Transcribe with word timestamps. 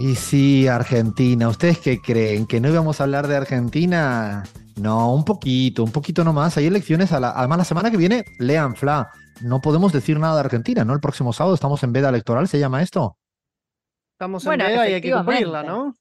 Y 0.00 0.14
sí, 0.14 0.66
Argentina. 0.66 1.48
¿Ustedes 1.48 1.78
qué 1.78 2.00
creen? 2.00 2.46
¿Que 2.46 2.58
no 2.58 2.68
íbamos 2.70 3.00
a 3.00 3.04
hablar 3.04 3.26
de 3.28 3.36
Argentina? 3.36 4.42
No, 4.76 5.14
un 5.14 5.26
poquito, 5.26 5.84
un 5.84 5.92
poquito 5.92 6.24
nomás. 6.24 6.56
Hay 6.56 6.66
elecciones, 6.66 7.12
a 7.12 7.20
la, 7.20 7.32
además 7.32 7.58
la 7.58 7.64
semana 7.64 7.90
que 7.90 7.98
viene, 7.98 8.24
lean, 8.38 8.76
Fla, 8.76 9.10
no 9.42 9.60
podemos 9.60 9.92
decir 9.92 10.18
nada 10.18 10.34
de 10.36 10.40
Argentina, 10.40 10.86
¿no? 10.86 10.94
El 10.94 11.00
próximo 11.00 11.34
sábado 11.34 11.54
estamos 11.54 11.82
en 11.82 11.92
veda 11.92 12.08
electoral, 12.08 12.48
¿se 12.48 12.58
llama 12.58 12.80
esto? 12.82 13.18
Estamos 14.14 14.42
en 14.44 14.48
Bueno, 14.48 14.64
veda 14.64 14.88
y 14.88 14.94
hay 14.94 15.00
que 15.02 15.12
cumplirla, 15.12 15.62
¿no? 15.64 15.94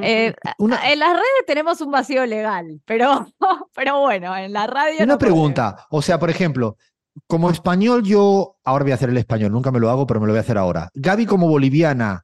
Eh, 0.00 0.34
Una- 0.58 0.90
En 0.90 0.98
las 0.98 1.12
redes 1.12 1.44
tenemos 1.46 1.78
un 1.82 1.90
vacío 1.90 2.24
legal, 2.24 2.80
pero, 2.86 3.26
pero 3.74 4.00
bueno, 4.00 4.34
en 4.34 4.54
la 4.54 4.66
radio. 4.66 4.96
Una 5.04 5.14
no 5.14 5.18
pregunta, 5.18 5.86
o 5.90 6.00
sea, 6.00 6.18
por 6.18 6.30
ejemplo, 6.30 6.78
como 7.26 7.50
español 7.50 8.02
yo, 8.02 8.56
ahora 8.64 8.84
voy 8.84 8.92
a 8.92 8.94
hacer 8.94 9.10
el 9.10 9.18
español, 9.18 9.52
nunca 9.52 9.70
me 9.70 9.78
lo 9.80 9.90
hago, 9.90 10.06
pero 10.06 10.20
me 10.20 10.26
lo 10.26 10.32
voy 10.32 10.38
a 10.38 10.42
hacer 10.42 10.56
ahora. 10.56 10.88
Gaby 10.94 11.26
como 11.26 11.48
boliviana, 11.48 12.22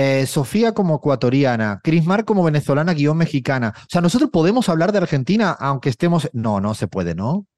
eh, 0.00 0.26
Sofía 0.26 0.74
como 0.74 0.94
ecuatoriana, 0.94 1.80
Crismar 1.82 2.24
como 2.24 2.44
venezolana 2.44 2.94
guion 2.94 3.16
mexicana. 3.16 3.74
O 3.76 3.86
sea, 3.88 4.00
nosotros 4.00 4.30
podemos 4.30 4.68
hablar 4.68 4.92
de 4.92 4.98
Argentina 4.98 5.50
aunque 5.58 5.88
estemos... 5.88 6.30
No, 6.32 6.60
no 6.60 6.74
se 6.74 6.86
puede, 6.86 7.16
¿no? 7.16 7.48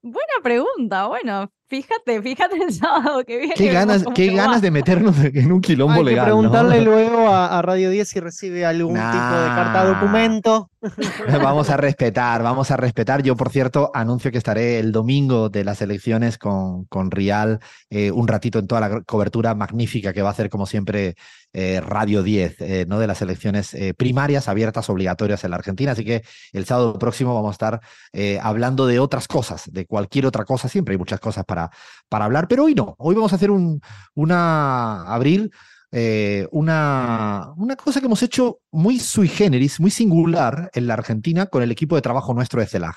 Buena 0.00 0.32
pregunta, 0.42 1.08
bueno, 1.08 1.52
fíjate, 1.70 2.20
fíjate 2.20 2.56
el 2.56 2.72
sábado 2.74 3.24
que 3.24 3.38
viene. 3.38 3.54
Qué 3.54 3.72
ganas, 3.72 4.04
qué 4.14 4.34
ganas 4.34 4.56
va. 4.56 4.60
de 4.60 4.70
meternos 4.70 5.16
en 5.18 5.52
un 5.52 5.60
quilombo 5.60 5.94
Hay 5.94 6.00
que 6.00 6.10
legal. 6.10 6.28
¿no? 6.28 6.34
preguntarle 6.34 6.82
luego 6.82 7.28
a, 7.28 7.58
a 7.58 7.62
Radio 7.62 7.88
10 7.90 8.08
si 8.08 8.20
recibe 8.20 8.66
algún 8.66 8.94
tipo 8.94 9.04
de 9.04 9.48
carta 9.48 9.84
documento. 9.84 10.70
Vamos 11.42 11.70
a 11.70 11.76
respetar, 11.76 12.42
vamos 12.42 12.70
a 12.70 12.76
respetar. 12.78 13.22
Yo, 13.22 13.36
por 13.36 13.50
cierto, 13.50 13.90
anuncio 13.92 14.32
que 14.32 14.38
estaré 14.38 14.78
el 14.78 14.92
domingo 14.92 15.50
de 15.50 15.62
las 15.62 15.82
elecciones 15.82 16.38
con, 16.38 16.86
con 16.86 17.10
Rial, 17.10 17.60
eh, 17.90 18.10
un 18.10 18.26
ratito 18.26 18.58
en 18.58 18.66
toda 18.66 18.80
la 18.80 19.02
cobertura 19.02 19.54
magnífica 19.54 20.14
que 20.14 20.22
va 20.22 20.30
a 20.30 20.32
hacer, 20.32 20.48
como 20.48 20.64
siempre, 20.64 21.16
eh, 21.52 21.80
Radio 21.80 22.22
10, 22.22 22.60
eh, 22.60 22.84
¿no? 22.88 22.98
De 22.98 23.06
las 23.06 23.20
elecciones 23.22 23.74
eh, 23.74 23.92
primarias 23.92 24.48
abiertas, 24.48 24.88
obligatorias 24.88 25.42
en 25.44 25.50
la 25.50 25.56
Argentina. 25.56 25.92
Así 25.92 26.04
que 26.04 26.22
el 26.52 26.64
sábado 26.64 26.98
próximo 26.98 27.34
vamos 27.34 27.50
a 27.50 27.52
estar 27.52 27.80
eh, 28.12 28.38
hablando 28.42 28.86
de 28.86 29.00
otras 29.00 29.26
cosas, 29.28 29.70
de 29.70 29.84
cualquier 29.84 30.26
otra 30.26 30.44
cosa. 30.44 30.68
Siempre 30.68 30.92
hay 30.94 30.98
muchas 30.98 31.20
cosas 31.20 31.44
para, 31.44 31.59
para 32.08 32.24
hablar, 32.24 32.46
pero 32.48 32.64
hoy 32.64 32.74
no. 32.74 32.94
Hoy 32.98 33.14
vamos 33.14 33.32
a 33.32 33.36
hacer 33.36 33.50
un, 33.50 33.80
una, 34.14 35.02
Abril, 35.12 35.50
eh, 35.92 36.46
una, 36.52 37.52
una 37.56 37.74
cosa 37.76 38.00
que 38.00 38.06
hemos 38.06 38.22
hecho 38.22 38.60
muy 38.70 38.98
sui 39.00 39.28
generis, 39.28 39.80
muy 39.80 39.90
singular 39.90 40.70
en 40.72 40.86
la 40.86 40.94
Argentina 40.94 41.46
con 41.46 41.62
el 41.62 41.72
equipo 41.72 41.96
de 41.96 42.02
trabajo 42.02 42.32
nuestro 42.32 42.60
de 42.60 42.66
CELAG. 42.66 42.94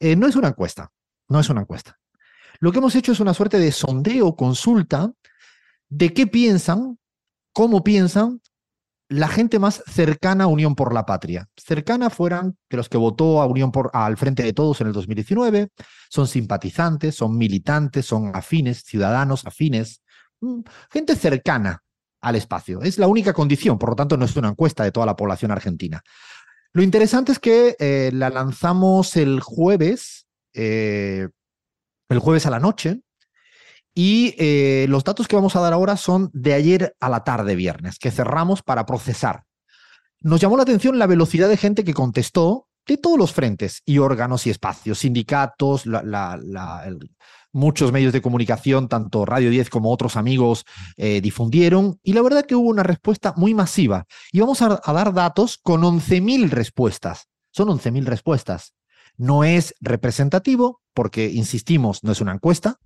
Eh, 0.00 0.16
no 0.16 0.26
es 0.26 0.36
una 0.36 0.48
encuesta, 0.48 0.90
no 1.28 1.40
es 1.40 1.48
una 1.48 1.62
encuesta. 1.62 1.98
Lo 2.60 2.72
que 2.72 2.78
hemos 2.78 2.94
hecho 2.94 3.12
es 3.12 3.20
una 3.20 3.34
suerte 3.34 3.58
de 3.58 3.72
sondeo, 3.72 4.36
consulta 4.36 5.12
de 5.88 6.12
qué 6.12 6.26
piensan, 6.26 6.98
cómo 7.52 7.82
piensan 7.82 8.40
la 9.08 9.28
gente 9.28 9.58
más 9.58 9.82
cercana 9.86 10.44
a 10.44 10.48
Unión 10.48 10.74
por 10.74 10.92
la 10.92 11.06
Patria. 11.06 11.48
Cercana 11.56 12.10
fueran 12.10 12.56
de 12.68 12.76
los 12.76 12.88
que 12.88 12.98
votó 12.98 13.40
a 13.40 13.46
Unión 13.46 13.70
por, 13.70 13.90
al 13.92 14.16
Frente 14.16 14.42
de 14.42 14.52
Todos 14.52 14.80
en 14.80 14.88
el 14.88 14.92
2019, 14.92 15.70
son 16.10 16.26
simpatizantes, 16.26 17.14
son 17.14 17.36
militantes, 17.36 18.06
son 18.06 18.34
afines, 18.34 18.82
ciudadanos 18.82 19.46
afines, 19.46 20.02
mm, 20.40 20.60
gente 20.90 21.14
cercana 21.14 21.82
al 22.20 22.36
espacio. 22.36 22.82
Es 22.82 22.98
la 22.98 23.06
única 23.06 23.32
condición, 23.32 23.78
por 23.78 23.90
lo 23.90 23.96
tanto 23.96 24.16
no 24.16 24.24
es 24.24 24.34
una 24.36 24.48
encuesta 24.48 24.82
de 24.82 24.92
toda 24.92 25.06
la 25.06 25.16
población 25.16 25.52
argentina. 25.52 26.02
Lo 26.72 26.82
interesante 26.82 27.32
es 27.32 27.38
que 27.38 27.76
eh, 27.78 28.10
la 28.12 28.28
lanzamos 28.28 29.16
el 29.16 29.40
jueves, 29.40 30.26
eh, 30.52 31.28
el 32.08 32.18
jueves 32.18 32.46
a 32.46 32.50
la 32.50 32.60
noche, 32.60 33.00
y 33.98 34.34
eh, 34.36 34.84
los 34.90 35.04
datos 35.04 35.26
que 35.26 35.36
vamos 35.36 35.56
a 35.56 35.60
dar 35.60 35.72
ahora 35.72 35.96
son 35.96 36.28
de 36.34 36.52
ayer 36.52 36.94
a 37.00 37.08
la 37.08 37.24
tarde 37.24 37.56
viernes, 37.56 37.98
que 37.98 38.10
cerramos 38.10 38.62
para 38.62 38.84
procesar. 38.84 39.44
Nos 40.20 40.38
llamó 40.38 40.58
la 40.58 40.64
atención 40.64 40.98
la 40.98 41.06
velocidad 41.06 41.48
de 41.48 41.56
gente 41.56 41.82
que 41.82 41.94
contestó 41.94 42.68
de 42.86 42.98
todos 42.98 43.18
los 43.18 43.32
frentes 43.32 43.80
y 43.86 43.96
órganos 43.96 44.46
y 44.46 44.50
espacios, 44.50 44.98
sindicatos, 44.98 45.84
muchos 47.52 47.90
medios 47.90 48.12
de 48.12 48.20
comunicación, 48.20 48.88
tanto 48.88 49.24
Radio 49.24 49.48
10 49.48 49.70
como 49.70 49.90
otros 49.90 50.16
amigos, 50.16 50.66
eh, 50.98 51.22
difundieron. 51.22 51.98
Y 52.02 52.12
la 52.12 52.20
verdad 52.20 52.44
que 52.44 52.54
hubo 52.54 52.68
una 52.68 52.82
respuesta 52.82 53.32
muy 53.34 53.54
masiva. 53.54 54.04
Y 54.30 54.40
vamos 54.40 54.60
a, 54.60 54.78
a 54.84 54.92
dar 54.92 55.14
datos 55.14 55.56
con 55.56 55.80
11.000 55.80 56.50
respuestas. 56.50 57.28
Son 57.50 57.68
11.000 57.68 58.04
respuestas. 58.04 58.74
No 59.16 59.42
es 59.42 59.74
representativo 59.80 60.82
porque, 60.92 61.30
insistimos, 61.30 62.04
no 62.04 62.12
es 62.12 62.20
una 62.20 62.34
encuesta. 62.34 62.78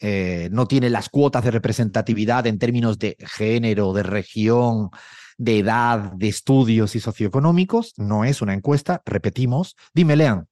Eh, 0.00 0.48
no 0.52 0.66
tiene 0.66 0.90
las 0.90 1.08
cuotas 1.08 1.44
de 1.44 1.50
representatividad 1.50 2.46
en 2.46 2.58
términos 2.58 2.98
de 2.98 3.16
género, 3.20 3.92
de 3.92 4.02
región, 4.02 4.90
de 5.36 5.58
edad, 5.58 6.12
de 6.12 6.28
estudios 6.28 6.94
y 6.96 7.00
socioeconómicos. 7.00 7.94
No 7.96 8.24
es 8.24 8.42
una 8.42 8.54
encuesta, 8.54 9.02
repetimos. 9.04 9.76
Dime, 9.94 10.16
Lean. 10.16 10.46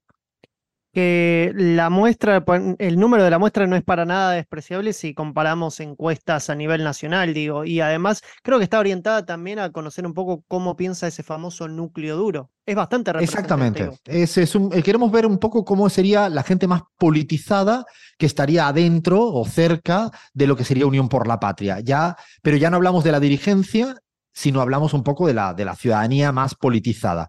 Que 0.97 1.53
la 1.55 1.91
muestra, 1.91 2.43
el 2.79 2.99
número 2.99 3.23
de 3.23 3.29
la 3.29 3.39
muestra 3.39 3.67
no 3.67 3.77
es 3.77 3.85
para 3.85 4.07
nada 4.07 4.33
despreciable 4.33 4.95
si 4.95 5.13
comparamos 5.13 5.79
encuestas 5.81 6.49
a 6.49 6.55
nivel 6.55 6.85
nacional, 6.85 7.35
digo. 7.35 7.67
Y 7.67 7.83
además 7.83 8.23
creo 8.43 8.57
que 8.57 8.65
está 8.65 8.79
orientada 8.79 9.27
también 9.27 9.59
a 9.59 9.73
conocer 9.73 10.07
un 10.07 10.15
poco 10.15 10.43
cómo 10.49 10.75
piensa 10.75 11.07
ese 11.07 11.23
famoso 11.23 11.69
núcleo 11.69 12.17
duro. 12.17 12.51
Es 12.65 12.75
bastante 12.75 13.11
Exactamente. 13.11 13.91
eh, 14.07 14.83
queremos 14.83 15.13
ver 15.13 15.27
un 15.27 15.37
poco 15.37 15.67
cómo 15.67 15.91
sería 15.91 16.31
la 16.31 16.43
gente 16.43 16.67
más 16.67 16.81
politizada 16.97 17.85
que 18.17 18.25
estaría 18.25 18.67
adentro 18.67 19.23
o 19.23 19.45
cerca 19.45 20.11
de 20.33 20.47
lo 20.47 20.57
que 20.57 20.65
sería 20.65 20.87
Unión 20.87 21.11
por 21.11 21.29
la 21.29 21.39
Patria. 21.39 21.81
Ya, 21.81 22.17
pero 22.41 22.57
ya 22.57 22.71
no 22.71 22.77
hablamos 22.77 23.05
de 23.05 23.13
la 23.13 23.21
dirigencia, 23.21 23.97
sino 24.37 24.61
hablamos 24.61 24.93
un 24.95 25.03
poco 25.03 25.27
de 25.27 25.33
la, 25.35 25.55
de 25.55 25.65
la 25.65 25.75
ciudadanía 25.75 26.31
más 26.31 26.55
politizada. 26.55 27.27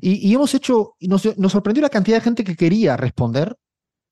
Y, 0.00 0.28
y 0.28 0.34
hemos 0.34 0.54
hecho, 0.54 0.94
nos, 1.00 1.36
nos 1.38 1.50
sorprendió 1.52 1.82
la 1.82 1.88
cantidad 1.88 2.18
de 2.18 2.24
gente 2.24 2.44
que 2.44 2.54
quería 2.54 2.96
responder. 2.96 3.56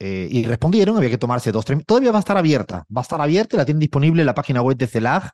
eh, 0.00 0.26
y 0.30 0.44
respondieron, 0.44 0.96
había 0.96 1.10
que 1.10 1.18
tomarse 1.18 1.52
dos, 1.52 1.64
tres. 1.64 1.84
Todavía 1.86 2.10
va 2.10 2.18
a 2.18 2.20
estar 2.20 2.36
abierta, 2.36 2.84
va 2.94 3.02
a 3.02 3.06
estar 3.06 3.20
abierta, 3.20 3.56
la 3.58 3.66
tienen 3.66 3.80
disponible 3.80 4.22
en 4.22 4.26
la 4.26 4.34
página 4.34 4.62
web 4.62 4.76
de 4.76 4.86
CELAG, 4.86 5.30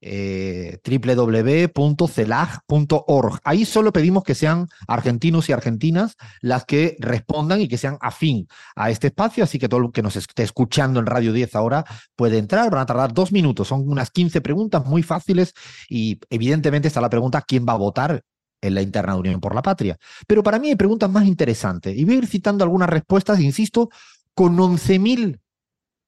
eh, 0.00 0.78
www.celag.org. 0.84 3.40
Ahí 3.44 3.64
solo 3.64 3.92
pedimos 3.92 4.24
que 4.24 4.34
sean 4.34 4.68
argentinos 4.86 5.48
y 5.48 5.52
argentinas 5.52 6.16
las 6.40 6.64
que 6.64 6.96
respondan 7.00 7.60
y 7.60 7.68
que 7.68 7.78
sean 7.78 7.98
afín 8.00 8.46
a 8.74 8.90
este 8.90 9.08
espacio, 9.08 9.44
así 9.44 9.58
que 9.58 9.68
todo 9.68 9.80
el 9.80 9.92
que 9.92 10.02
nos 10.02 10.16
esté 10.16 10.42
escuchando 10.42 11.00
en 11.00 11.06
Radio 11.06 11.32
10 11.32 11.54
ahora 11.54 11.84
puede 12.14 12.38
entrar, 12.38 12.70
van 12.70 12.80
a 12.80 12.86
tardar 12.86 13.12
dos 13.12 13.32
minutos, 13.32 13.68
son 13.68 13.88
unas 13.88 14.10
15 14.10 14.40
preguntas 14.40 14.84
muy 14.84 15.02
fáciles 15.02 15.54
y 15.88 16.18
evidentemente 16.30 16.88
está 16.88 17.00
la 17.00 17.10
pregunta 17.10 17.42
¿quién 17.42 17.66
va 17.68 17.72
a 17.72 17.76
votar? 17.76 18.22
en 18.62 18.74
la 18.74 18.82
interna 18.82 19.12
de 19.12 19.20
Unión 19.20 19.40
por 19.40 19.54
la 19.54 19.62
Patria. 19.62 19.96
Pero 20.26 20.42
para 20.42 20.58
mí 20.58 20.68
hay 20.68 20.76
preguntas 20.76 21.10
más 21.10 21.26
interesantes 21.26 21.96
y 21.96 22.04
voy 22.04 22.14
a 22.14 22.18
ir 22.18 22.26
citando 22.26 22.64
algunas 22.64 22.88
respuestas, 22.88 23.40
insisto, 23.40 23.90
con 24.34 24.56
11.000 24.56 25.40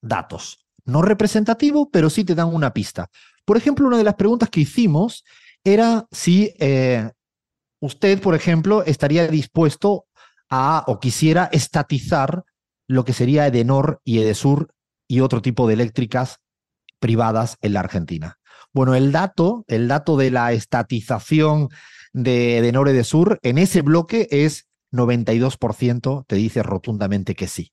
datos. 0.01 0.65
No 0.85 1.03
representativo, 1.03 1.91
pero 1.91 2.11
sí 2.11 2.25
te 2.25 2.35
dan 2.35 2.49
una 2.49 2.73
pista. 2.73 3.09
Por 3.49 3.57
ejemplo, 3.57 3.87
una 3.87 3.97
de 3.97 4.05
las 4.05 4.17
preguntas 4.17 4.51
que 4.51 4.61
hicimos 4.61 5.25
era 5.65 6.07
si 6.13 6.53
eh, 6.59 7.11
usted, 7.81 8.21
por 8.21 8.35
ejemplo, 8.35 8.85
estaría 8.85 9.27
dispuesto 9.27 10.05
a 10.51 10.85
o 10.87 11.01
quisiera 11.01 11.49
estatizar 11.51 12.45
lo 12.87 13.07
que 13.07 13.15
sería 13.15 13.47
Edenor 13.47 14.03
y 14.05 14.19
Edesur 14.19 14.75
y 15.09 15.21
otro 15.21 15.41
tipo 15.41 15.67
de 15.67 15.73
eléctricas 15.73 16.41
privadas 17.01 17.57
en 17.63 17.73
la 17.73 17.81
Argentina. 17.81 18.39
Bueno, 18.75 18.95
el 18.95 19.13
dato, 19.13 19.65
el 19.67 19.89
dato 19.89 20.19
de 20.19 20.31
la 20.31 20.53
estatización 20.53 21.71
de 22.13 22.59
Edenor 22.59 22.89
y 22.89 22.91
Edesur 22.91 23.39
en 23.41 23.57
ese 23.57 23.81
bloque 23.81 24.29
es 24.31 24.69
92%, 24.93 26.27
te 26.27 26.37
dice 26.37 26.63
rotundamente 26.63 27.35
que 27.35 27.49
sí. 27.49 27.73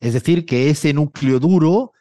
Es 0.00 0.12
decir, 0.12 0.44
que 0.44 0.70
ese 0.70 0.92
núcleo 0.92 1.38
duro 1.38 1.92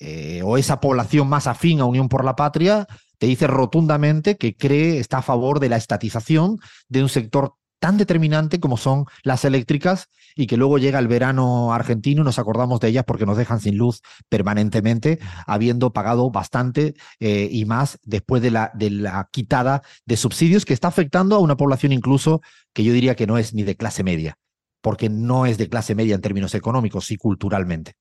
eh, 0.00 0.42
o 0.44 0.56
esa 0.56 0.80
población 0.80 1.28
más 1.28 1.46
afín 1.46 1.80
a 1.80 1.84
Unión 1.84 2.08
por 2.08 2.24
la 2.24 2.34
Patria 2.34 2.86
te 3.18 3.26
dice 3.26 3.46
rotundamente 3.46 4.36
que 4.36 4.56
cree, 4.56 4.98
está 4.98 5.18
a 5.18 5.22
favor 5.22 5.60
de 5.60 5.68
la 5.68 5.76
estatización 5.76 6.58
de 6.88 7.02
un 7.02 7.10
sector 7.10 7.54
tan 7.78 7.98
determinante 7.98 8.60
como 8.60 8.76
son 8.76 9.04
las 9.24 9.44
eléctricas 9.44 10.08
y 10.36 10.46
que 10.46 10.56
luego 10.56 10.78
llega 10.78 10.98
el 10.98 11.08
verano 11.08 11.74
argentino 11.74 12.22
y 12.22 12.24
nos 12.24 12.38
acordamos 12.38 12.80
de 12.80 12.88
ellas 12.88 13.04
porque 13.06 13.26
nos 13.26 13.36
dejan 13.36 13.60
sin 13.60 13.76
luz 13.76 14.00
permanentemente, 14.28 15.18
habiendo 15.46 15.92
pagado 15.92 16.30
bastante 16.30 16.94
eh, 17.18 17.48
y 17.50 17.64
más 17.64 17.98
después 18.02 18.40
de 18.42 18.50
la, 18.52 18.70
de 18.74 18.90
la 18.90 19.28
quitada 19.30 19.82
de 20.06 20.16
subsidios 20.16 20.64
que 20.64 20.74
está 20.74 20.88
afectando 20.88 21.36
a 21.36 21.40
una 21.40 21.56
población 21.56 21.92
incluso 21.92 22.40
que 22.72 22.84
yo 22.84 22.92
diría 22.92 23.16
que 23.16 23.26
no 23.26 23.38
es 23.38 23.54
ni 23.54 23.64
de 23.64 23.76
clase 23.76 24.02
media, 24.02 24.36
porque 24.80 25.08
no 25.08 25.46
es 25.46 25.58
de 25.58 25.68
clase 25.68 25.94
media 25.94 26.14
en 26.14 26.20
términos 26.20 26.54
económicos, 26.54 27.06
sí 27.06 27.16
culturalmente. 27.16 27.94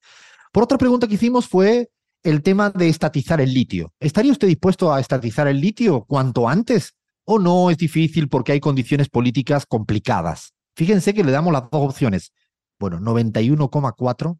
Por 0.51 0.63
otra 0.63 0.77
pregunta 0.77 1.07
que 1.07 1.15
hicimos 1.15 1.47
fue 1.47 1.91
el 2.23 2.41
tema 2.41 2.69
de 2.69 2.89
estatizar 2.89 3.39
el 3.39 3.53
litio. 3.53 3.93
¿Estaría 3.99 4.31
usted 4.31 4.47
dispuesto 4.47 4.91
a 4.91 4.99
estatizar 4.99 5.47
el 5.47 5.61
litio 5.61 6.05
cuanto 6.05 6.49
antes? 6.49 6.95
¿O 7.25 7.39
no 7.39 7.69
es 7.69 7.77
difícil 7.77 8.27
porque 8.27 8.53
hay 8.53 8.59
condiciones 8.59 9.09
políticas 9.09 9.65
complicadas? 9.65 10.53
Fíjense 10.75 11.13
que 11.13 11.23
le 11.23 11.31
damos 11.31 11.53
las 11.53 11.63
dos 11.71 11.89
opciones. 11.89 12.33
Bueno, 12.79 12.99
91,4, 12.99 14.39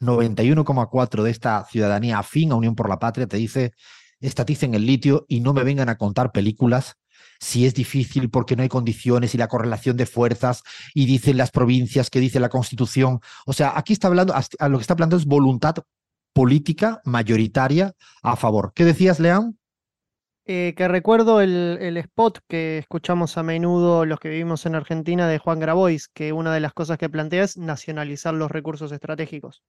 91,4 0.00 1.22
de 1.22 1.30
esta 1.30 1.64
ciudadanía 1.64 2.18
afín 2.18 2.52
a 2.52 2.56
Unión 2.56 2.74
por 2.74 2.88
la 2.88 2.98
Patria 2.98 3.26
te 3.26 3.36
dice 3.36 3.72
estaticen 4.20 4.74
el 4.74 4.86
litio 4.86 5.24
y 5.28 5.40
no 5.40 5.52
me 5.52 5.62
vengan 5.62 5.88
a 5.88 5.96
contar 5.96 6.32
películas 6.32 6.96
si 7.40 7.66
es 7.66 7.74
difícil 7.74 8.30
porque 8.30 8.56
no 8.56 8.62
hay 8.62 8.68
condiciones 8.68 9.34
y 9.34 9.38
la 9.38 9.48
correlación 9.48 9.96
de 9.96 10.06
fuerzas 10.06 10.62
y 10.94 11.06
dicen 11.06 11.36
las 11.36 11.50
provincias 11.50 12.10
que 12.10 12.20
dice 12.20 12.40
la 12.40 12.48
Constitución. 12.48 13.20
O 13.46 13.52
sea, 13.52 13.72
aquí 13.76 13.92
está 13.92 14.08
hablando, 14.08 14.34
lo 14.68 14.78
que 14.78 14.82
está 14.82 14.94
hablando 14.94 15.16
es 15.16 15.26
voluntad 15.26 15.76
política 16.32 17.00
mayoritaria 17.04 17.94
a 18.22 18.36
favor. 18.36 18.72
¿Qué 18.74 18.84
decías, 18.84 19.18
León? 19.20 19.58
Eh, 20.50 20.72
que 20.78 20.88
recuerdo 20.88 21.42
el, 21.42 21.96
spot 21.98 22.38
que 22.48 22.78
escuchamos 22.78 23.36
a 23.36 23.42
menudo 23.42 24.06
los 24.06 24.18
que 24.18 24.30
vivimos 24.30 24.64
en 24.64 24.76
Argentina 24.76 25.28
de 25.28 25.36
Juan 25.36 25.60
Grabois, 25.60 26.08
que 26.08 26.32
una 26.32 26.54
de 26.54 26.60
las 26.60 26.72
cosas 26.72 26.96
que 26.96 27.10
plantea 27.10 27.44
es 27.44 27.58
nacionalizar 27.58 28.32
los 28.32 28.50
recursos 28.50 28.90
estratégicos. 28.90 29.62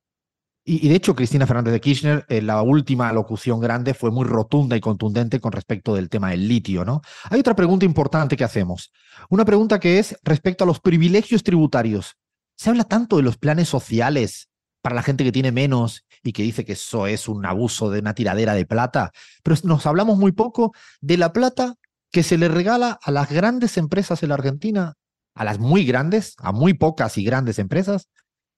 Y, 0.71 0.88
de 0.88 0.94
hecho, 0.94 1.16
Cristina 1.16 1.48
Fernández 1.48 1.74
de 1.74 1.81
Kirchner, 1.81 2.25
en 2.30 2.45
la 2.45 2.62
última 2.62 3.12
locución 3.12 3.60
grande 3.60 3.95
fue 3.95 4.12
muy 4.12 4.24
rotunda 4.24 4.77
y 4.77 4.80
contundente 4.80 5.39
con 5.39 5.51
respecto 5.51 5.95
del 5.95 6.10
tema 6.10 6.30
del 6.30 6.48
litio, 6.48 6.86
¿no? 6.86 7.01
Hay 7.31 7.39
otra 7.39 7.56
pregunta 7.56 7.86
importante 7.86 8.38
que 8.38 8.44
hacemos. 8.44 8.92
Una 9.31 9.45
pregunta 9.45 9.80
que 9.80 9.98
es 9.98 10.16
respecto 10.21 10.63
a 10.63 10.68
los 10.68 10.80
privilegios 10.80 11.42
tributarios. 11.42 12.18
Se 12.56 12.69
habla 12.69 12.83
tanto 12.83 13.18
de 13.18 13.24
los 13.24 13.36
planes 13.36 13.68
sociales 13.68 14.51
para 14.83 14.94
la 14.94 15.01
gente 15.01 15.24
que 15.24 15.31
tiene 15.31 15.51
menos 15.51 16.06
y 16.21 16.33
que 16.33 16.44
dice 16.44 16.63
que 16.66 16.74
eso 16.74 17.07
es 17.07 17.27
un 17.27 17.48
abuso 17.48 17.89
de 17.89 18.01
una 18.01 18.13
tiradera 18.13 18.54
de 18.54 18.68
plata, 18.68 19.12
pero 19.42 19.56
nos 19.63 19.88
hablamos 19.88 20.19
muy 20.19 20.33
poco 20.33 20.75
de 21.01 21.18
la 21.18 21.33
plata 21.33 21.77
que 22.12 22.21
se 22.21 22.38
le 22.38 22.48
regala 22.48 23.00
a 23.01 23.10
las 23.10 23.31
grandes 23.31 23.75
empresas 23.77 24.21
en 24.21 24.30
la 24.30 24.36
Argentina, 24.36 24.94
a 25.33 25.44
las 25.45 25.57
muy 25.57 25.83
grandes, 25.83 26.36
a 26.38 26.51
muy 26.51 26.75
pocas 26.75 27.18
y 27.18 27.24
grandes 27.24 27.57
empresas, 27.57 28.07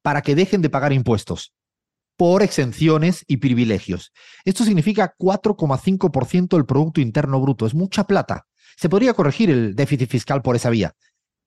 para 0.01 0.21
que 0.21 0.35
dejen 0.35 0.61
de 0.61 0.69
pagar 0.69 0.91
impuestos 0.91 1.53
por 2.21 2.43
exenciones 2.43 3.25
y 3.25 3.37
privilegios. 3.37 4.11
Esto 4.45 4.63
significa 4.63 5.15
4,5% 5.17 6.49
del 6.49 6.67
Producto 6.67 7.01
Interno 7.01 7.41
Bruto. 7.41 7.65
Es 7.65 7.73
mucha 7.73 8.03
plata. 8.03 8.45
Se 8.77 8.89
podría 8.89 9.15
corregir 9.15 9.49
el 9.49 9.75
déficit 9.75 10.07
fiscal 10.07 10.43
por 10.43 10.55
esa 10.55 10.69
vía 10.69 10.93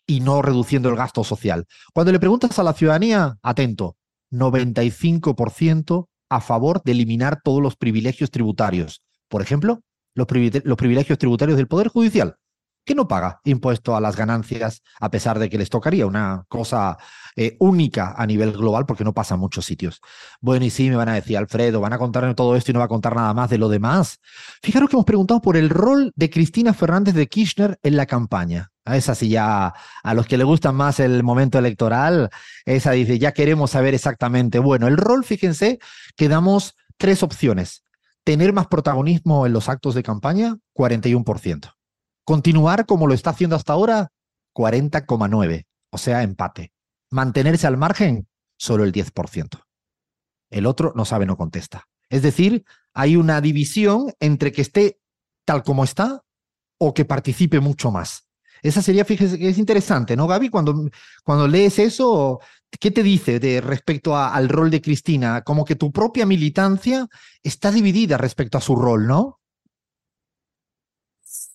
y 0.04 0.18
no 0.18 0.42
reduciendo 0.42 0.88
el 0.88 0.96
gasto 0.96 1.22
social. 1.22 1.66
Cuando 1.92 2.10
le 2.10 2.18
preguntas 2.18 2.58
a 2.58 2.64
la 2.64 2.72
ciudadanía, 2.72 3.36
atento, 3.40 3.96
95% 4.32 6.08
a 6.28 6.40
favor 6.40 6.82
de 6.82 6.90
eliminar 6.90 7.40
todos 7.44 7.62
los 7.62 7.76
privilegios 7.76 8.32
tributarios. 8.32 9.00
Por 9.28 9.42
ejemplo, 9.42 9.78
los, 10.16 10.26
privilegios 10.26 11.18
tributarios 11.20 11.56
del 11.56 11.68
Poder 11.68 11.86
Judicial, 11.86 12.34
que 12.84 12.94
no 12.94 13.08
paga 13.08 13.40
impuesto 13.44 13.96
a 13.96 14.00
las 14.00 14.16
ganancias 14.16 14.82
a 15.00 15.10
pesar 15.10 15.38
de 15.38 15.48
que 15.48 15.58
les 15.58 15.70
tocaría 15.70 16.06
una 16.06 16.44
cosa 16.48 16.98
eh, 17.36 17.56
única 17.58 18.14
a 18.16 18.26
nivel 18.26 18.52
global 18.52 18.86
porque 18.86 19.04
no 19.04 19.12
pasa 19.12 19.34
en 19.34 19.40
muchos 19.40 19.64
sitios. 19.64 20.00
Bueno, 20.40 20.64
y 20.64 20.70
sí, 20.70 20.88
me 20.88 20.96
van 20.96 21.08
a 21.08 21.14
decir, 21.14 21.36
Alfredo, 21.36 21.80
van 21.80 21.92
a 21.92 21.98
contarme 21.98 22.34
todo 22.34 22.54
esto 22.54 22.70
y 22.70 22.74
no 22.74 22.80
va 22.80 22.86
a 22.86 22.88
contar 22.88 23.16
nada 23.16 23.34
más 23.34 23.50
de 23.50 23.58
lo 23.58 23.68
demás. 23.68 24.20
Fijaros 24.62 24.88
que 24.88 24.96
hemos 24.96 25.04
preguntado 25.06 25.40
por 25.40 25.56
el 25.56 25.68
rol 25.70 26.12
de 26.14 26.30
Cristina 26.30 26.72
Fernández 26.74 27.14
de 27.14 27.26
Kirchner 27.26 27.78
en 27.82 27.96
la 27.96 28.06
campaña. 28.06 28.70
A 28.84 28.96
esa 28.96 29.14
sí 29.14 29.30
ya, 29.30 29.72
a 30.02 30.14
los 30.14 30.26
que 30.26 30.36
le 30.36 30.44
gusta 30.44 30.70
más 30.70 31.00
el 31.00 31.22
momento 31.22 31.58
electoral, 31.58 32.28
esa 32.66 32.92
dice, 32.92 33.18
ya 33.18 33.32
queremos 33.32 33.70
saber 33.70 33.94
exactamente. 33.94 34.58
Bueno, 34.58 34.86
el 34.86 34.98
rol, 34.98 35.24
fíjense 35.24 35.78
que 36.16 36.28
damos 36.28 36.76
tres 36.98 37.22
opciones. 37.22 37.82
Tener 38.24 38.52
más 38.52 38.66
protagonismo 38.68 39.46
en 39.46 39.54
los 39.54 39.68
actos 39.68 39.94
de 39.94 40.02
campaña, 40.02 40.56
41%. 40.74 41.72
Continuar 42.24 42.86
como 42.86 43.06
lo 43.06 43.14
está 43.14 43.30
haciendo 43.30 43.56
hasta 43.56 43.72
ahora, 43.72 44.12
40,9%. 44.54 45.66
O 45.90 45.98
sea, 45.98 46.22
empate. 46.22 46.72
Mantenerse 47.10 47.66
al 47.66 47.76
margen, 47.76 48.26
solo 48.56 48.84
el 48.84 48.92
10%. 48.92 49.62
El 50.50 50.66
otro 50.66 50.92
no 50.96 51.04
sabe, 51.04 51.26
no 51.26 51.36
contesta. 51.36 51.86
Es 52.08 52.22
decir, 52.22 52.64
hay 52.92 53.16
una 53.16 53.40
división 53.40 54.12
entre 54.20 54.52
que 54.52 54.62
esté 54.62 54.98
tal 55.44 55.62
como 55.62 55.84
está 55.84 56.22
o 56.78 56.94
que 56.94 57.04
participe 57.04 57.60
mucho 57.60 57.90
más. 57.90 58.26
Esa 58.62 58.80
sería, 58.80 59.04
fíjese, 59.04 59.38
que 59.38 59.50
es 59.50 59.58
interesante, 59.58 60.16
¿no, 60.16 60.26
Gaby? 60.26 60.48
Cuando, 60.48 60.88
cuando 61.22 61.46
lees 61.46 61.78
eso, 61.78 62.40
¿qué 62.70 62.90
te 62.90 63.02
dice 63.02 63.38
de 63.38 63.60
respecto 63.60 64.16
al 64.16 64.48
rol 64.48 64.70
de 64.70 64.80
Cristina? 64.80 65.42
Como 65.42 65.64
que 65.64 65.76
tu 65.76 65.92
propia 65.92 66.24
militancia 66.24 67.06
está 67.42 67.70
dividida 67.70 68.16
respecto 68.16 68.56
a 68.56 68.62
su 68.62 68.74
rol, 68.74 69.06
¿no? 69.06 69.40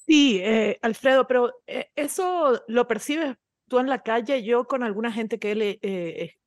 Sí, 0.10 0.40
eh, 0.42 0.80
Alfredo, 0.82 1.28
pero 1.28 1.54
eh, 1.68 1.92
eso 1.96 2.64
lo 2.68 2.88
percibes 2.88 3.36
tú 3.68 3.78
en 3.78 3.88
la 3.88 4.02
calle, 4.02 4.44
yo 4.44 4.66
con 4.66 4.82
alguna 4.82 5.12
gente 5.12 5.38
que 5.38 5.52
he 5.52 5.80
eh, 5.84 6.38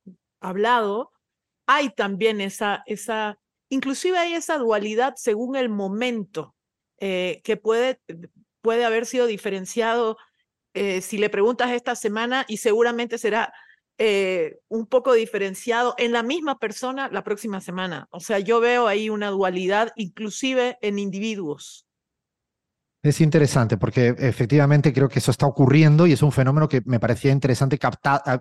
hablado, 0.41 1.11
hay 1.65 1.89
también 1.89 2.41
esa, 2.41 2.83
esa, 2.85 3.39
inclusive 3.69 4.17
hay 4.17 4.33
esa 4.33 4.57
dualidad 4.57 5.13
según 5.15 5.55
el 5.55 5.69
momento 5.69 6.55
que 6.99 7.59
puede, 7.61 7.99
puede 8.61 8.85
haber 8.85 9.05
sido 9.05 9.27
diferenciado 9.27 10.17
eh, 10.73 11.01
si 11.01 11.19
le 11.19 11.29
preguntas 11.29 11.71
esta 11.71 11.95
semana 11.95 12.45
y 12.47 12.57
seguramente 12.57 13.19
será 13.19 13.53
eh, 13.99 14.57
un 14.69 14.87
poco 14.87 15.13
diferenciado 15.13 15.93
en 15.99 16.11
la 16.11 16.23
misma 16.23 16.57
persona 16.57 17.09
la 17.11 17.23
próxima 17.23 17.61
semana. 17.61 18.07
O 18.09 18.19
sea, 18.19 18.39
yo 18.39 18.59
veo 18.59 18.87
ahí 18.87 19.09
una 19.09 19.29
dualidad 19.29 19.91
inclusive 19.95 20.79
en 20.81 20.97
individuos. 20.97 21.85
Es 23.03 23.19
interesante 23.19 23.75
porque 23.75 24.15
efectivamente 24.17 24.93
creo 24.93 25.09
que 25.09 25.19
eso 25.19 25.29
está 25.29 25.45
ocurriendo 25.45 26.07
y 26.07 26.13
es 26.13 26.21
un 26.21 26.31
fenómeno 26.31 26.69
que 26.69 26.81
me 26.85 27.01
parecía 27.01 27.33
interesante 27.33 27.77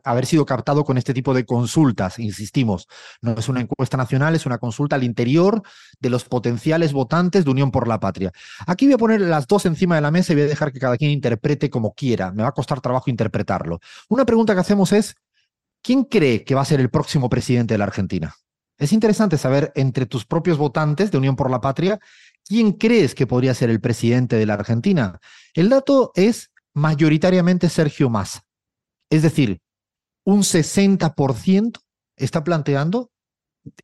haber 0.05 0.25
sido 0.25 0.47
captado 0.47 0.85
con 0.85 0.97
este 0.99 1.12
tipo 1.12 1.35
de 1.35 1.44
consultas, 1.44 2.20
insistimos. 2.20 2.87
No 3.20 3.32
es 3.32 3.49
una 3.49 3.61
encuesta 3.61 3.97
nacional, 3.97 4.37
es 4.37 4.47
una 4.47 4.59
consulta 4.59 4.94
al 4.94 5.03
interior 5.03 5.62
de 5.99 6.11
los 6.11 6.25
potenciales 6.26 6.93
votantes 6.93 7.44
de 7.44 7.50
Unión 7.50 7.73
por 7.73 7.88
la 7.88 7.99
Patria. 7.99 8.31
Aquí 8.64 8.87
voy 8.87 8.94
a 8.94 8.99
poner 8.99 9.20
las 9.23 9.49
dos 9.49 9.67
encima 9.67 9.97
de 9.97 10.00
la 10.00 10.12
mesa 10.12 10.32
y 10.32 10.37
voy 10.37 10.44
a 10.44 10.49
dejar 10.49 10.73
que 10.73 10.79
cada 10.79 10.97
quien 10.97 11.11
interprete 11.11 11.69
como 11.69 11.93
quiera. 11.93 12.31
Me 12.31 12.44
va 12.44 12.50
a 12.50 12.53
costar 12.53 12.81
trabajo 12.81 13.11
interpretarlo. 13.11 13.81
Una 14.11 14.25
pregunta 14.25 14.55
que 14.55 14.61
hacemos 14.61 14.93
es, 14.93 15.17
¿quién 15.82 16.05
cree 16.05 16.44
que 16.44 16.55
va 16.55 16.61
a 16.61 16.67
ser 16.67 16.79
el 16.79 16.88
próximo 16.88 17.29
presidente 17.29 17.75
de 17.75 17.79
la 17.79 17.85
Argentina? 17.87 18.32
Es 18.79 18.93
interesante 18.93 19.38
saber 19.38 19.70
entre 19.75 20.06
tus 20.06 20.25
propios 20.25 20.58
votantes 20.58 21.11
de 21.11 21.19
Unión 21.19 21.37
por 21.37 21.50
la 21.50 21.61
Patria 21.61 22.00
¿Quién 22.44 22.73
crees 22.73 23.15
que 23.15 23.27
podría 23.27 23.55
ser 23.55 23.71
el 23.71 23.81
presidente 23.81 24.37
de 24.37 24.47
la 24.47 24.55
Argentina? 24.55 25.21
El 25.55 25.69
dato 25.69 26.12
es 26.15 26.50
mayoritariamente 26.75 27.69
Sergio 27.69 28.11
Massa. 28.11 28.43
Es 29.11 29.23
decir, 29.23 29.61
un 30.25 30.43
60% 30.43 31.81
está 32.17 32.44
planteando, 32.44 33.11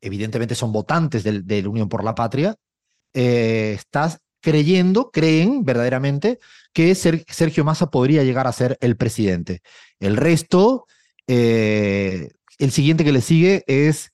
evidentemente 0.01 0.55
son 0.55 0.71
votantes 0.71 1.23
de, 1.23 1.61
la 1.61 1.69
Unión 1.69 1.89
por 1.89 2.03
la 2.03 2.15
Patria, 2.15 2.55
eh, 3.13 3.73
estás 3.75 4.19
creyendo, 4.41 5.11
creen 5.11 5.65
verdaderamente 5.65 6.39
que 6.73 6.95
Sergio 6.95 7.65
Massa 7.65 7.89
podría 7.89 8.23
llegar 8.23 8.47
a 8.47 8.53
ser 8.53 8.77
el 8.81 8.95
presidente. 8.95 9.61
El 9.99 10.17
resto, 10.17 10.85
eh, 11.27 12.29
el 12.57 12.71
siguiente 12.71 13.03
que 13.03 13.11
le 13.11 13.21
sigue 13.21 13.63
es 13.67 14.11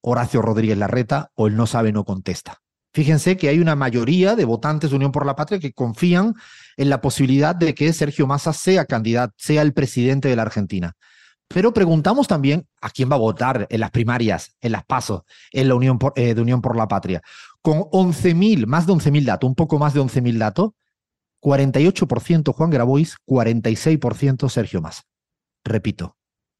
Horacio 0.00 0.42
Rodríguez 0.42 0.78
Larreta 0.78 1.30
o 1.34 1.46
el 1.46 1.56
no 1.56 1.66
sabe, 1.66 1.92
no 1.92 2.04
contesta. 2.04 2.60
Fíjense 2.92 3.36
que 3.36 3.48
hay 3.48 3.58
una 3.58 3.76
mayoría 3.76 4.34
de 4.34 4.44
votantes 4.44 4.90
de 4.90 4.96
Unión 4.96 5.12
por 5.12 5.26
la 5.26 5.36
Patria 5.36 5.60
que 5.60 5.72
confían 5.72 6.34
en 6.76 6.88
la 6.88 7.00
posibilidad 7.00 7.54
de 7.54 7.74
que 7.74 7.92
Sergio 7.92 8.26
Massa 8.26 8.52
sea 8.52 8.86
candidato, 8.86 9.34
sea 9.36 9.62
el 9.62 9.74
presidente 9.74 10.28
de 10.28 10.36
la 10.36 10.42
Argentina. 10.42 10.96
Pero 11.48 11.72
preguntamos 11.72 12.28
también 12.28 12.66
a 12.80 12.90
quién 12.90 13.10
va 13.10 13.16
a 13.16 13.18
votar 13.18 13.66
en 13.70 13.80
las 13.80 13.90
primarias, 13.90 14.54
en 14.60 14.72
las 14.72 14.84
pasos, 14.84 15.22
en 15.50 15.68
la 15.68 15.74
Unión 15.74 15.98
eh, 16.14 16.34
de 16.34 16.40
Unión 16.42 16.60
por 16.60 16.76
la 16.76 16.86
Patria. 16.86 17.22
Con 17.62 17.80
11.000, 17.80 18.66
más 18.66 18.86
de 18.86 18.92
11.000 18.92 19.24
datos, 19.24 19.48
un 19.48 19.54
poco 19.54 19.78
más 19.78 19.94
de 19.94 20.00
11.000 20.00 20.36
datos, 20.36 20.70
48% 21.40 22.52
Juan 22.52 22.70
Grabois, 22.70 23.16
46% 23.26 24.48
Sergio 24.48 24.82
Massa. 24.82 25.02
Repito, 25.64 26.16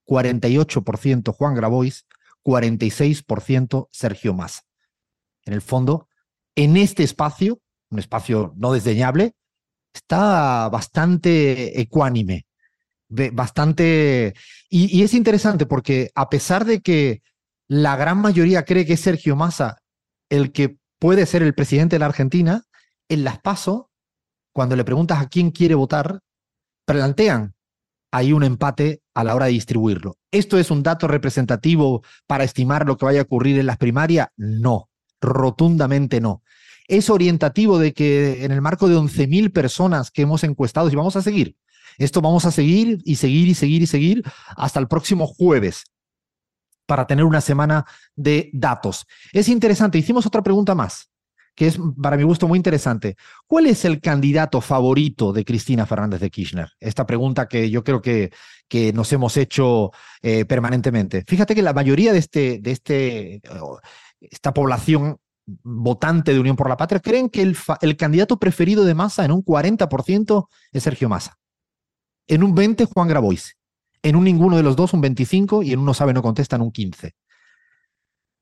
48% 0.07 1.35
Juan 1.35 1.55
Grabois, 1.55 2.07
46% 2.45 3.89
Sergio 3.91 4.35
Massa. 4.35 4.63
En 5.45 5.53
el 5.53 5.61
fondo, 5.61 6.08
en 6.59 6.77
este 6.77 7.05
espacio, 7.05 7.61
un 7.89 8.01
espacio 8.01 8.53
no 8.57 8.73
desdeñable, 8.73 9.35
está 9.95 10.69
bastante 10.69 11.81
ecuánime, 11.81 12.47
bastante... 13.09 14.35
Y, 14.69 15.05
es 15.05 15.15
interesante 15.15 15.67
porque 15.67 16.11
a 16.17 16.29
pesar 16.29 16.65
de 16.65 16.81
que 16.81 17.23
la 17.69 17.95
gran 17.95 18.19
mayoría 18.21 18.65
cree 18.65 18.85
que 18.85 18.95
es 18.95 19.01
Sergio 19.01 19.37
Massa 19.37 19.79
el 20.31 20.51
que 20.51 20.79
puede 20.99 21.27
ser 21.27 21.45
el 21.45 21.55
presidente 21.55 21.95
de 21.95 22.01
la 22.01 22.07
Argentina, 22.07 22.65
en 23.09 23.23
las 23.23 23.39
PASO, 23.39 23.89
cuando 24.53 24.75
le 24.75 24.85
preguntas 24.85 25.21
a 25.21 25.29
quién 25.29 25.53
quiere 25.53 25.77
votar, 25.77 26.19
plantean 26.87 27.55
hay 28.11 28.33
un 28.33 28.43
empate 28.43 29.01
a 29.15 29.23
la 29.23 29.37
hora 29.37 29.47
de 29.47 29.53
distribuirlo. 29.53 30.17
¿Esto 30.33 30.59
es 30.59 30.73
un 30.73 30.83
dato 30.83 31.07
representativo 31.07 32.03
para 32.27 32.43
estimar 32.43 32.85
lo 32.85 32.97
que 32.97 33.05
vaya 33.05 33.21
a 33.21 33.25
ocurrir 33.25 33.61
en 33.61 33.67
las 33.67 33.77
primarias? 33.77 34.29
No 34.37 34.88
rotundamente 35.21 36.21
no. 36.21 36.43
Es 36.87 37.11
orientativo 37.11 37.79
de 37.79 37.93
que 37.93 38.45
en 38.45 38.51
el 38.51 38.63
marco 38.63 38.89
de 38.89 38.97
11.000 38.97 39.53
personas 39.53 40.11
que 40.11 40.23
hemos 40.23 40.43
encuestado, 40.45 40.91
y 40.91 40.97
vamos 40.97 41.17
a 41.17 41.23
seguir, 41.23 41.57
esto 41.99 42.21
vamos 42.21 42.45
a 42.45 42.51
seguir 42.51 43.01
y 43.05 43.17
seguir 43.17 43.49
y 43.49 43.55
seguir 43.55 43.83
y 43.83 43.87
seguir 43.87 44.23
hasta 44.57 44.81
el 44.81 44.89
próximo 44.89 45.27
jueves 45.27 45.85
para 46.87 47.07
tener 47.07 47.25
una 47.25 47.43
semana 47.43 47.85
de 48.17 48.51
datos. 48.55 49.07
Es 49.33 49.49
interesante, 49.49 49.99
hicimos 49.99 50.25
otra 50.25 50.43
pregunta 50.43 50.75
más, 50.75 51.11
que 51.55 51.67
es 51.67 51.79
para 52.01 52.17
mi 52.17 52.23
gusto 52.23 52.49
muy 52.49 52.57
interesante. 52.57 53.17
¿Cuál 53.47 53.67
es 53.67 53.85
el 53.85 54.01
candidato 54.01 54.61
favorito 54.61 55.33
de 55.33 55.45
Cristina 55.45 55.85
Fernández 55.87 56.21
de 56.21 56.31
Kirchner? 56.31 56.71
Esta 56.79 57.05
pregunta 57.05 57.49
que 57.49 57.69
yo 57.69 57.85
creo 57.85 58.01
que, 58.01 58.31
que 58.69 58.93
nos 58.93 59.13
hemos 59.13 59.37
hecho 59.37 59.91
eh, 60.23 60.45
permanentemente. 60.45 61.25
Fíjate 61.27 61.55
que 61.55 61.63
la 61.63 61.75
mayoría 61.75 62.13
de, 62.13 62.21
este, 62.21 62.59
de 62.61 62.71
este, 62.71 63.43
esta 64.21 64.53
población 64.53 65.19
votante 65.47 66.33
de 66.33 66.41
Unión 66.41 66.57
por 66.57 66.69
la 66.69 66.77
Patria 66.77 67.01
creen 67.01 67.31
que 67.31 67.43
el, 67.43 67.97
candidato 67.97 68.39
preferido 68.39 68.85
de 68.85 68.95
Massa 68.95 69.25
en 69.25 69.33
un 69.33 69.43
40% 69.45 70.47
es 70.73 70.83
Sergio 70.83 71.09
Massa. 71.09 71.39
En 72.27 72.43
un 72.43 72.55
20% 72.55 72.89
Juan 72.93 73.09
Grabois. 73.09 73.57
En 74.03 74.15
un 74.15 74.25
ninguno 74.25 74.57
de 74.57 74.63
los 74.63 74.77
dos 74.77 74.93
un 74.93 75.03
25% 75.03 75.65
y 75.65 75.73
en 75.73 75.81
uno 75.81 75.95
sabe 75.95 76.13
no 76.13 76.23
contestan 76.23 76.61
un 76.61 76.73
15%. 76.73 77.13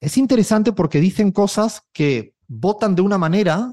Es 0.01 0.19
interesante 0.19 0.73
porque 0.73 1.01
dicen 1.01 1.33
cosas 1.33 1.83
que 1.93 2.35
votan 2.49 2.95
de 2.95 3.03
una 3.03 3.17
manera, 3.17 3.73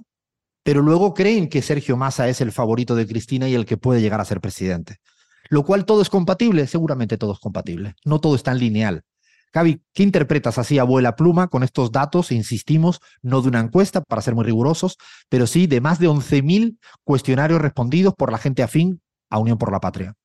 pero 0.64 0.82
luego 0.82 1.14
creen 1.14 1.50
que 1.50 1.62
Sergio 1.62 1.98
Massa 1.98 2.30
es 2.30 2.40
el 2.40 2.52
favorito 2.52 2.96
de 2.96 3.06
Cristina 3.06 3.50
y 3.50 3.56
el 3.56 3.66
que 3.66 3.78
puede 3.78 4.02
llegar 4.02 4.22
a 4.22 4.26
ser 4.26 4.40
presidente. 4.40 4.98
Lo 5.50 5.64
cual 5.64 5.86
todo 5.86 6.02
es 6.02 6.10
compatible, 6.10 6.66
seguramente 6.68 7.18
todo 7.18 7.34
es 7.34 7.40
compatible. 7.40 7.96
No 8.06 8.20
todo 8.20 8.36
es 8.36 8.44
tan 8.44 8.58
lineal. 8.58 9.04
Gaby, 9.54 9.84
¿qué 9.94 10.04
interpretas 10.04 10.58
así 10.58 10.80
abuela 10.80 11.16
pluma 11.16 11.48
con 11.48 11.62
estos 11.62 11.92
datos? 11.92 12.32
Insistimos, 12.32 13.00
no 13.22 13.42
de 13.42 13.50
una 13.50 13.60
encuesta, 13.60 14.02
para 14.02 14.22
ser 14.22 14.34
muy 14.34 14.46
rigurosos, 14.46 14.98
pero 15.30 15.46
sí 15.46 15.68
de 15.68 15.80
más 15.80 16.00
de 16.00 16.10
11.000 16.10 16.80
cuestionarios 17.04 17.62
respondidos 17.62 18.16
por 18.16 18.32
la 18.32 18.40
gente 18.40 18.64
afín 18.64 19.02
a 19.30 19.38
Unión 19.38 19.60
por 19.60 19.72
la 19.72 19.80
Patria. 19.80 20.16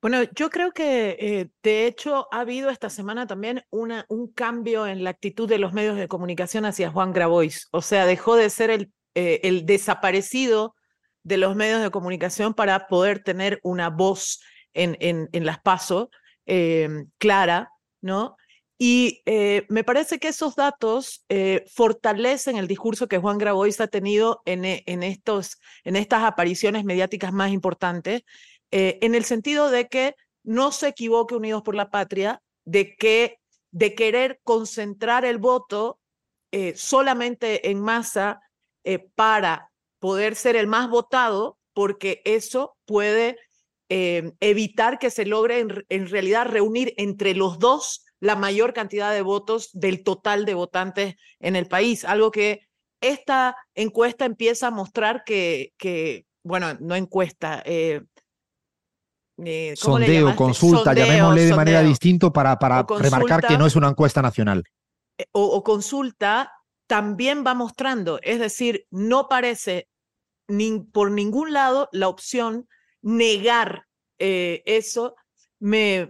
Bueno, 0.00 0.24
yo 0.34 0.50
creo 0.50 0.72
que 0.72 1.16
eh, 1.20 1.50
de 1.62 1.86
hecho 1.86 2.26
ha 2.32 2.40
habido 2.40 2.70
esta 2.70 2.90
semana 2.90 3.28
también 3.28 3.62
una, 3.70 4.04
un 4.08 4.26
cambio 4.32 4.88
en 4.88 5.04
la 5.04 5.10
actitud 5.10 5.48
de 5.48 5.58
los 5.58 5.72
medios 5.72 5.96
de 5.96 6.08
comunicación 6.08 6.64
hacia 6.64 6.90
Juan 6.90 7.12
Grabois. 7.12 7.68
O 7.70 7.82
sea, 7.82 8.04
dejó 8.04 8.34
de 8.34 8.50
ser 8.50 8.70
el, 8.70 8.92
eh, 9.14 9.38
el 9.44 9.64
desaparecido 9.64 10.74
de 11.22 11.36
los 11.36 11.54
medios 11.54 11.80
de 11.80 11.90
comunicación 11.90 12.54
para 12.54 12.88
poder 12.88 13.22
tener 13.22 13.60
una 13.62 13.90
voz 13.90 14.40
en, 14.74 14.96
en, 14.98 15.28
en 15.30 15.46
las 15.46 15.60
pasos 15.60 16.08
eh, 16.46 16.88
clara, 17.18 17.70
¿no? 18.02 18.36
Y 18.78 19.22
me 19.68 19.84
parece 19.84 20.18
que 20.18 20.28
esos 20.28 20.56
datos 20.56 21.24
fortalecen 21.72 22.56
el 22.56 22.66
discurso 22.66 23.06
que 23.06 23.18
Juan 23.18 23.38
Grabois 23.38 23.80
ha 23.80 23.86
tenido 23.86 24.42
en, 24.44 24.64
en, 24.64 25.04
estos, 25.04 25.60
en 25.84 25.94
estas 25.94 26.24
apariciones 26.24 26.84
mediáticas 26.84 27.32
más 27.32 27.52
importantes 27.52 28.24
eh, 28.72 28.98
en 29.02 29.14
el 29.14 29.24
sentido 29.24 29.70
de 29.70 29.86
que 29.86 30.16
no 30.42 30.72
se 30.72 30.88
equivoque 30.88 31.34
Unidos 31.34 31.62
por 31.62 31.74
la 31.74 31.90
Patria, 31.90 32.42
de 32.64 32.96
que 32.96 33.38
de 33.70 33.94
querer 33.94 34.40
concentrar 34.44 35.24
el 35.24 35.38
voto 35.38 36.00
eh, 36.50 36.74
solamente 36.74 37.70
en 37.70 37.80
masa 37.80 38.40
eh, 38.84 38.98
para 39.14 39.70
poder 39.98 40.34
ser 40.34 40.56
el 40.56 40.66
más 40.66 40.88
votado, 40.88 41.58
porque 41.74 42.22
eso 42.24 42.76
puede 42.86 43.38
evitar 44.40 44.98
que 44.98 45.10
se 45.10 45.26
logre 45.26 45.60
en, 45.60 45.84
en, 45.88 46.08
realidad 46.08 46.46
reunir 46.46 46.94
entre 46.96 47.34
los 47.34 47.58
dos 47.58 48.04
la 48.20 48.36
mayor 48.36 48.72
cantidad 48.72 49.12
de 49.12 49.20
votos 49.20 49.70
del 49.72 50.02
total 50.02 50.44
de 50.44 50.54
votantes 50.54 51.16
en 51.40 51.56
el 51.56 51.66
país, 51.66 52.04
algo 52.04 52.30
que 52.30 52.68
esta 53.02 53.56
encuesta 53.74 54.24
empieza 54.24 54.68
a 54.68 54.70
mostrar 54.70 55.24
que, 55.24 55.72
que 55.76 56.24
bueno, 56.44 56.74
no 56.80 56.94
encuesta, 56.94 57.62
eh, 57.66 58.02
sondeo, 59.74 60.34
consulta, 60.36 60.94
llamémosle 60.94 61.46
de 61.46 61.56
manera 61.56 61.82
distinta 61.82 62.30
para, 62.30 62.58
para 62.58 62.86
remarcar 62.98 63.46
que 63.46 63.58
no 63.58 63.66
es 63.66 63.76
una 63.76 63.88
encuesta 63.88 64.22
nacional. 64.22 64.64
Eh, 65.18 65.26
o, 65.32 65.62
consulta 65.62 66.52
también 66.86 67.44
va 67.46 67.54
mostrando, 67.54 68.18
es 68.22 68.38
decir, 68.38 68.86
no 68.90 69.28
parece 69.28 69.88
ni, 70.48 70.80
por 70.80 71.10
ningún 71.10 71.52
lado 71.52 71.88
la 71.92 72.08
opción 72.08 72.68
negar 73.02 73.86
eh, 74.18 74.62
eso. 74.64 75.14
Me, 75.60 76.08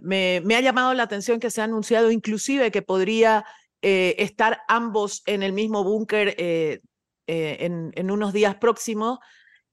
ha 0.55 0.61
llamado 0.61 0.93
la 0.93 1.03
atención 1.03 1.39
que 1.39 1.51
se 1.51 1.61
ha 1.61 1.65
anunciado 1.65 2.11
inclusive 2.11 2.71
que 2.71 2.81
podría 2.81 3.45
estar 3.81 4.61
ambos 4.69 5.23
en 5.25 5.43
el 5.43 5.51
mismo 5.51 5.83
búnker 5.83 6.35
en, 6.37 7.91
en, 7.93 8.11
unos 8.11 8.31
días 8.31 8.55
próximos. 8.55 9.19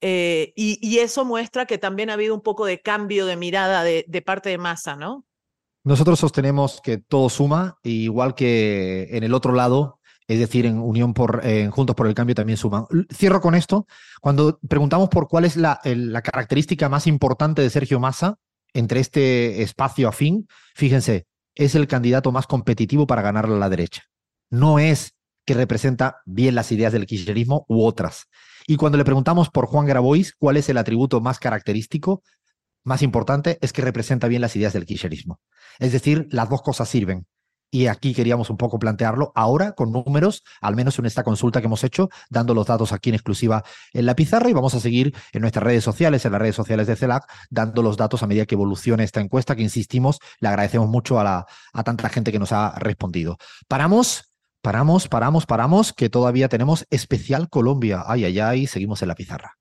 Eh, 0.03 0.53
y, 0.57 0.99
eso 0.99 1.25
muestra 1.25 1.67
que 1.67 1.77
también 1.77 2.09
ha 2.09 2.15
habido 2.15 2.35
un 2.35 2.41
poco 2.41 2.65
de 2.65 2.81
cambio 2.81 3.27
de 3.27 3.37
mirada 3.37 3.85
de, 3.85 4.23
parte 4.25 4.49
de 4.49 4.57
masa, 4.57 4.97
¿no? 4.97 5.27
Nosotros 5.85 6.19
sostenemos 6.19 6.81
que 6.83 6.99
todo 6.99 7.29
suma, 7.29 7.79
igual 7.83 8.35
que 8.35 9.09
en 9.11 9.25
el 9.25 9.35
otro 9.35 9.53
lado, 9.53 10.00
es 10.31 10.39
decir, 10.39 10.65
en 10.65 10.79
Unión 10.79 11.13
por 11.13 11.43
Juntos 11.71 11.97
por 11.97 12.07
el 12.07 12.15
Cambio 12.15 12.35
también 12.35 12.57
suman. 12.57 12.85
Cierro 13.13 13.41
con 13.41 13.55
esto. 13.57 13.87
Cuando 14.21 14.61
preguntamos 14.69 15.09
por 15.09 15.27
cuál 15.27 15.45
es 15.45 15.57
la, 15.57 15.81
la 15.85 16.23
característica 16.23 16.89
más 16.89 17.07
importante 17.07 17.63
de 17.63 17.71
Sergio 17.71 17.99
Massa 17.99 18.37
entre 18.73 19.01
este 19.01 19.63
espacio 19.63 20.09
afín, 20.09 20.47
fíjense, 20.75 21.27
es 21.57 21.75
el 21.75 21.89
candidato 21.89 22.31
más 22.31 22.47
competitivo 22.47 23.07
para 23.07 23.23
ganarle 23.23 23.57
a 23.57 23.59
la 23.59 23.69
derecha. 23.69 24.03
No 24.51 24.79
es 24.79 25.15
que 25.45 25.55
representa 25.55 26.21
bien 26.27 26.55
las 26.55 26.71
ideas 26.71 26.93
del 26.93 27.07
kirchnerismo 27.07 27.65
u 27.69 27.85
otras. 27.85 28.27
Y 28.69 28.77
cuando 28.77 28.99
le 28.99 29.05
preguntamos 29.05 29.51
por 29.51 29.67
Juan 29.67 29.87
Grabois, 29.87 30.33
cuál 30.39 30.59
es 30.59 30.69
el 30.69 30.79
atributo 30.79 31.21
más 31.21 31.41
característico, 31.41 32.23
más 32.85 33.03
importante, 33.03 33.59
es 33.61 33.73
que 33.73 33.83
representa 33.83 34.29
bien 34.29 34.43
las 34.43 34.55
ideas 34.55 34.75
del 34.75 34.87
kirchnerismo. 34.87 35.41
Es 35.81 35.91
decir, 35.91 36.29
las 36.31 36.49
dos 36.49 36.63
cosas 36.63 36.89
sirven. 36.89 37.27
Y 37.71 37.87
aquí 37.87 38.15
queríamos 38.15 38.51
un 38.51 38.57
poco 38.57 38.79
plantearlo 38.79 39.33
ahora 39.35 39.73
con 39.73 39.93
números, 39.93 40.43
al 40.61 40.75
menos 40.75 40.99
en 40.99 41.07
esta 41.07 41.23
consulta 41.23 41.61
que 41.61 41.67
hemos 41.67 41.85
hecho, 41.85 42.09
dando 42.29 42.55
los 42.55 42.67
datos 42.67 42.93
aquí 42.93 43.11
en 43.11 43.15
exclusiva 43.15 43.65
en 43.93 44.07
la 44.07 44.17
pizarra 44.17 44.51
y 44.51 44.53
vamos 44.53 44.75
a 44.75 44.81
seguir 44.81 45.15
en 45.33 45.43
nuestras 45.43 45.63
redes 45.63 45.85
sociales, 45.85 46.25
en 46.25 46.33
las 46.33 46.41
redes 46.41 46.57
sociales 46.57 46.87
de 46.87 46.97
CELAC, 46.97 47.25
dando 47.49 47.83
los 47.83 47.97
datos 47.97 48.23
a 48.23 48.27
medida 48.27 48.47
que 48.47 48.55
evolucione 48.57 49.05
esta 49.05 49.21
encuesta, 49.21 49.55
que 49.55 49.63
insistimos, 49.63 50.19
le 50.41 50.49
agradecemos 50.49 50.89
mucho 50.89 51.21
a, 51.21 51.25
la, 51.25 51.47
a 51.73 51.85
tanta 51.85 52.09
gente 52.09 52.33
que 52.33 52.39
nos 52.39 52.53
ha 52.53 52.75
respondido. 52.79 53.39
Paramos, 53.69 54.27
Paramos, 54.63 55.09
paramos, 55.09 55.47
paramos, 55.47 55.95
que 55.95 56.11
todavía 56.11 56.51
tenemos 56.51 56.87
especial 56.91 57.49
Colombia. 57.49 58.05
Ay, 58.07 58.27
ay, 58.27 58.41
ay, 58.41 58.67
seguimos 58.67 59.01
en 59.01 59.09
la 59.09 59.15
pizarra. 59.15 59.57